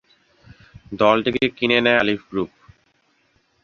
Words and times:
দলটিকে 0.99 1.43
কিনে 1.57 1.79
নেয় 1.85 1.99
আলিফ 1.99 2.21
গ্রুপ। 2.29 2.51